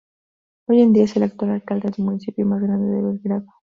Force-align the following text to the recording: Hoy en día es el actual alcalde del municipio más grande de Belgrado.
Hoy 0.65 0.81
en 0.81 0.93
día 0.93 1.03
es 1.03 1.15
el 1.15 1.21
actual 1.21 1.51
alcalde 1.51 1.91
del 1.91 2.03
municipio 2.03 2.43
más 2.47 2.59
grande 2.59 2.89
de 2.89 3.01
Belgrado. 3.03 3.45